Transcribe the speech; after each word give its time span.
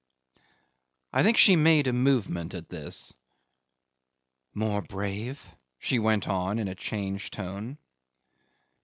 'I 1.13 1.21
think 1.21 1.37
she 1.37 1.55
made 1.55 1.85
a 1.85 1.93
movement 1.93 2.55
at 2.55 2.69
this. 2.69 3.13
"More 4.55 4.81
brave," 4.81 5.45
she 5.77 5.99
went 5.99 6.27
on 6.27 6.57
in 6.57 6.67
a 6.67 6.73
changed 6.73 7.33
tone. 7.33 7.77